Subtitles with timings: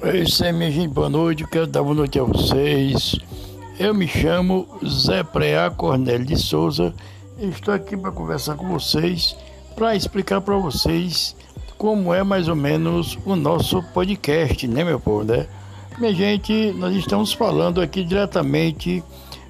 [0.00, 1.44] É isso aí, minha gente, boa noite.
[1.48, 3.16] Quero dar boa noite a vocês.
[3.80, 6.94] Eu me chamo Zé Preá Cornélio de Souza
[7.36, 9.36] e estou aqui para conversar com vocês,
[9.74, 11.34] para explicar para vocês
[11.76, 15.48] como é mais ou menos o nosso podcast, né, meu povo, né?
[15.98, 19.02] Minha gente, nós estamos falando aqui diretamente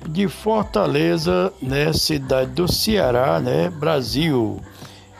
[0.08, 4.58] de Fortaleza, né, cidade do Ceará, né, Brasil.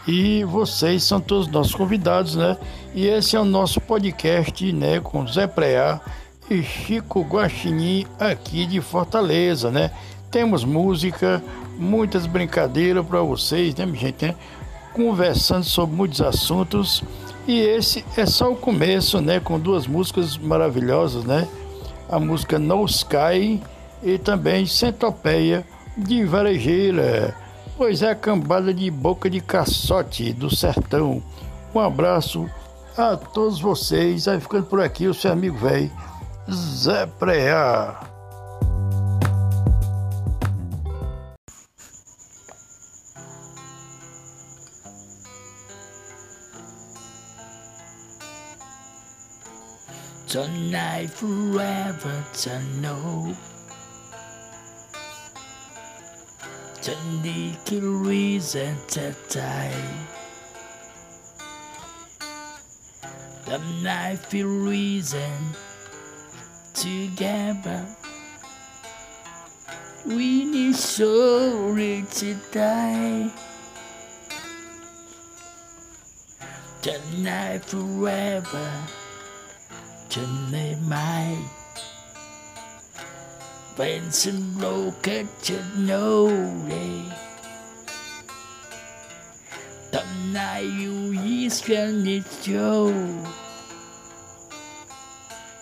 [0.07, 2.57] E vocês são todos nossos convidados, né?
[2.99, 6.01] E esse é o nosso podcast, né, com Zé Preá
[6.51, 9.93] e Chico Guaxinim aqui de Fortaleza, né?
[10.33, 11.41] Temos música,
[11.79, 14.27] muitas brincadeiras para vocês, né, gente?
[14.27, 14.35] Né?
[14.93, 17.05] Conversando sobre muitos assuntos.
[17.47, 19.39] E esse é só o começo, né?
[19.39, 21.47] Com duas músicas maravilhosas, né?
[22.11, 23.63] A música No Sky
[24.03, 25.65] e também Centopeia
[25.97, 27.33] de Varejeira
[27.77, 31.23] pois é a cambada de boca de caçote do sertão.
[31.73, 32.51] Um abraço
[32.99, 34.27] a todos vocês.
[34.27, 35.91] Vai ficando por aqui o seu amigo velho
[36.51, 38.01] Zé Preá.
[50.27, 53.35] Tonight forever to know
[56.83, 60.18] Tendiki reason to die.
[63.49, 65.33] The night feel reason
[66.75, 67.87] together.
[70.05, 73.31] We need so sorry to die.
[76.83, 78.71] Tonight forever.
[80.11, 81.39] Tonight my
[83.79, 86.29] Benson rocket to know
[90.33, 92.93] на юисканный стёл.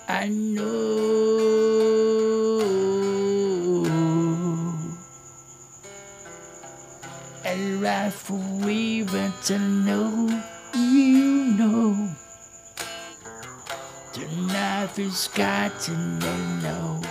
[0.08, 0.67] I know
[7.45, 10.42] And life we want to know
[10.74, 12.08] You know
[14.14, 17.02] The knife is gotten and know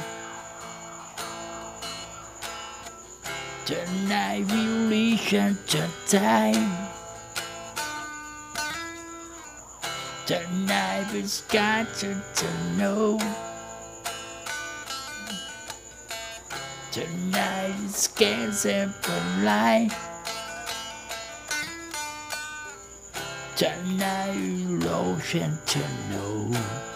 [3.65, 5.57] Tonight we reach out
[6.07, 6.94] time
[10.25, 12.47] tonight has got you to
[12.77, 13.19] know.
[16.91, 19.91] Tonight is scarce and polite.
[23.55, 26.94] Tonight is lotion to know.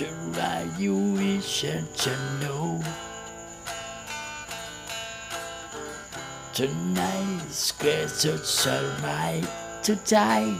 [0.00, 2.82] question why you wish and to know.
[6.54, 9.46] Tonight's questions are mine
[9.82, 10.56] to die.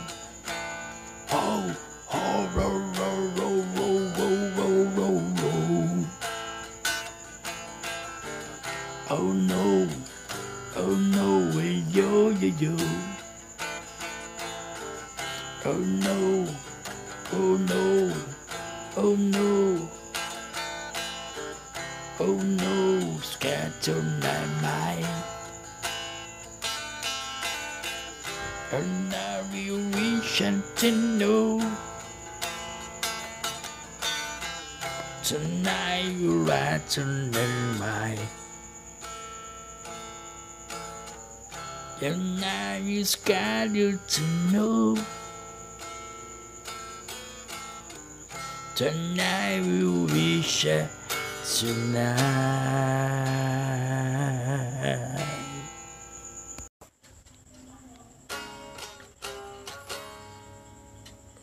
[1.33, 1.77] Oh,
[2.13, 4.13] oh, oh, oh, oh, oh,
[4.59, 6.07] oh, oh, oh.
[9.11, 9.89] Oh no,
[10.77, 12.77] oh no, yo, yo, yo.
[15.65, 16.47] Oh no,
[17.33, 18.40] oh no.
[18.97, 19.89] Oh no.
[22.19, 25.07] Oh no, scatter my mind.
[28.73, 30.43] And now you wish
[30.77, 31.61] to know.
[35.23, 37.31] Tonight you right on
[37.79, 38.19] my
[42.03, 44.23] And now you scheduled to
[44.53, 44.97] know.
[48.75, 50.67] Tonight we wish
[51.45, 52.17] tonight.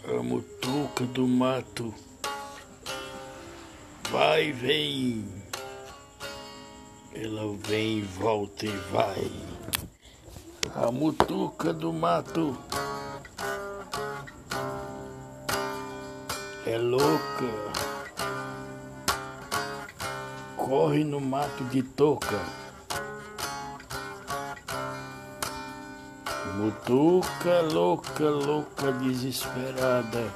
[0.07, 1.93] A mutuca do mato
[4.09, 5.25] vai e vem.
[7.13, 9.31] Ela vem, volta e vai.
[10.73, 12.57] A mutuca do mato
[16.67, 17.45] é louca.
[20.57, 22.39] Corre no mato de touca.
[26.55, 30.33] Mutuca louca, louca, desesperada,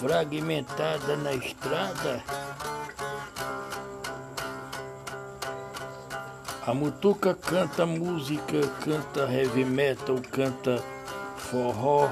[0.00, 2.22] fragmentada na estrada.
[6.66, 10.82] A mutuca canta música, canta heavy metal, canta
[11.36, 12.10] forró,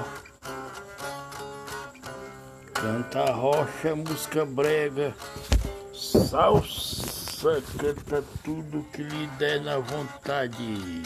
[2.79, 5.11] Canta rocha, música brega,
[5.91, 11.01] salsa, canta tudo que lhe der na vontade.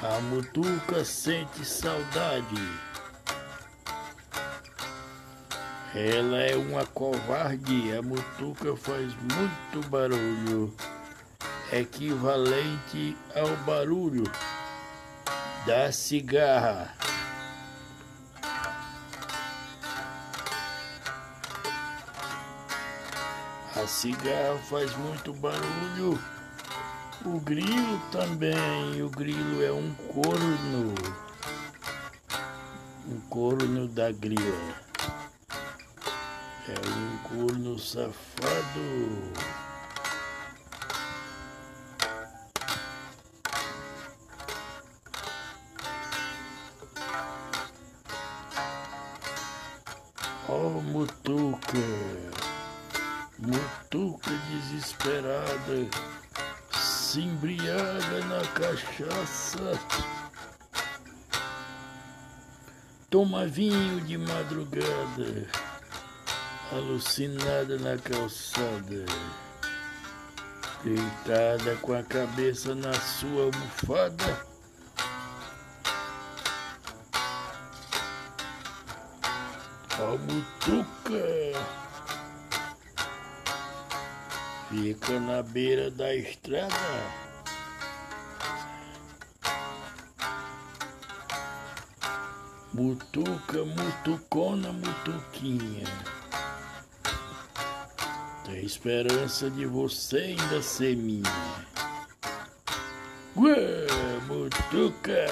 [0.00, 2.80] A mutuca sente saudade.
[5.92, 10.72] Ela é uma covarde, a mutuca faz muito barulho,
[11.72, 14.30] equivalente ao barulho
[15.66, 17.09] da cigarra.
[23.82, 26.18] A cigarra faz muito barulho.
[27.24, 29.02] O grilo também.
[29.02, 30.94] O grilo é um corno.
[33.08, 34.74] Um corno da grila.
[36.68, 39.59] É um corno safado.
[53.42, 55.88] Mutuca desesperada
[56.70, 59.80] se embriaga na cachaça.
[63.08, 65.48] Toma vinho de madrugada,
[66.70, 69.06] alucinada na calçada,
[70.84, 74.46] deitada com a cabeça na sua almofada.
[79.92, 81.79] A mutuca
[84.70, 86.72] Fica na beira da estrada.
[92.72, 95.88] Mutuca, mutucona, mutuquinha.
[98.44, 101.24] Tem esperança de você ainda ser minha.
[103.36, 103.86] Ué,
[104.28, 105.26] mutuca.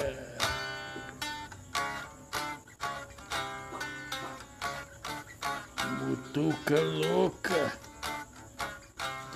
[6.01, 7.88] Mutuca louca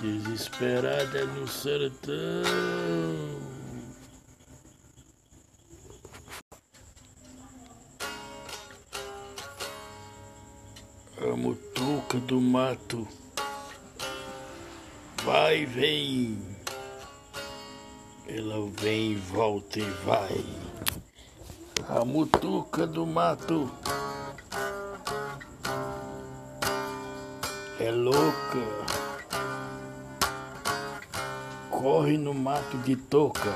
[0.00, 2.14] desesperada no sertão.
[11.20, 13.08] A mutuca do mato
[15.24, 16.56] vai e vem,
[18.28, 20.44] ela vem, volta e vai.
[21.88, 23.70] A mutuca do mato
[27.78, 28.83] é louca
[31.84, 33.52] corre no mato de toca.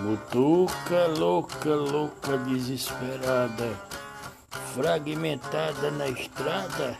[0.00, 3.78] Mutuca louca, louca, desesperada,
[4.74, 6.96] fragmentada na estrada.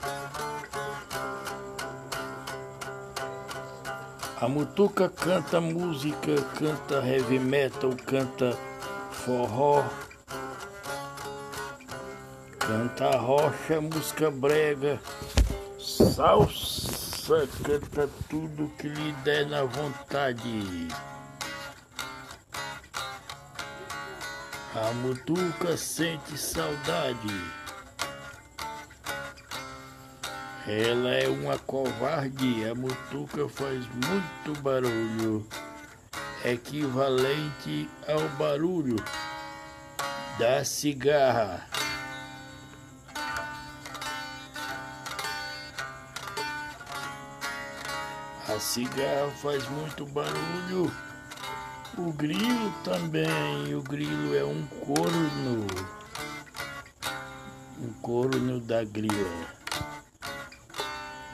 [4.38, 8.54] A mutuca canta música, canta heavy metal, canta
[9.10, 9.82] forró,
[12.58, 15.00] canta rocha, música brega,
[15.78, 20.88] salsa canta tudo que lhe der na vontade.
[24.74, 27.34] A mutuca sente saudade.
[30.68, 35.46] Ela é uma covarde, a mutuca faz muito barulho,
[36.44, 38.96] equivalente ao barulho
[40.38, 41.75] da cigarra.
[48.56, 50.90] A cigarra faz muito barulho.
[51.98, 53.74] O grilo também.
[53.74, 55.66] O grilo é um corno.
[57.78, 59.46] Um corno da grila.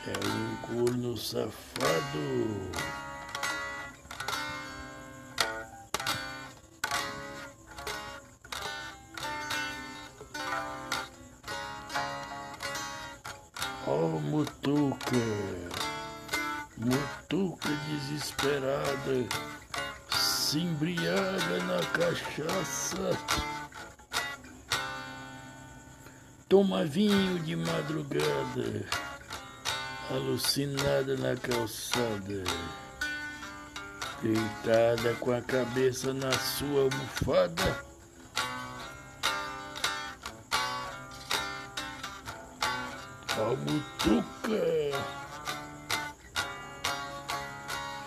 [0.05, 1.53] É um corno safado.
[13.87, 15.72] Oh, mutuca.
[16.85, 19.25] Mutuca desesperada
[20.11, 23.17] se embriaga na cachaça.
[26.49, 28.85] Toma vinho de madrugada,
[30.11, 32.43] alucinada na calçada,
[34.21, 37.93] deitada com a cabeça na sua almofada.
[43.37, 45.22] A mutuca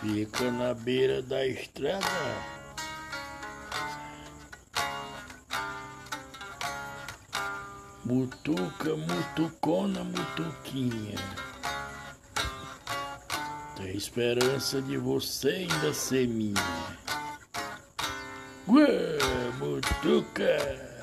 [0.05, 2.05] Fica na beira da estrada.
[8.05, 11.15] Mutuca, mutucona, mutuquinha.
[13.75, 16.53] Tem esperança de você ainda ser minha.
[18.67, 19.17] Ué,
[19.57, 20.95] mutuca.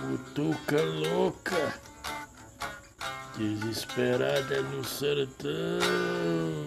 [0.00, 1.74] Mutuca louca,
[3.36, 6.63] desesperada no sertão.